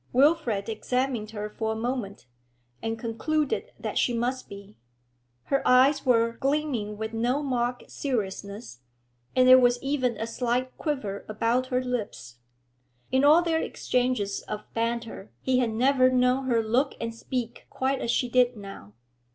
[0.11, 2.25] Wilfrid examined her for a moment,
[2.81, 4.75] and concluded that she must be.
[5.43, 8.79] Her eyes were gleaming with no mock seriousness,
[9.35, 12.39] and there was even a slight quiver about her lips.
[13.11, 18.01] In all their exchanges of banter he had never known her look and speak quite
[18.01, 18.93] as she did now.